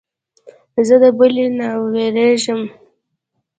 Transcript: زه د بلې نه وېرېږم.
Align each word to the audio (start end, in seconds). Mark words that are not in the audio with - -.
زه 0.87 0.95
د 1.03 1.05
بلې 1.17 1.45
نه 1.57 1.67
وېرېږم. 1.91 2.61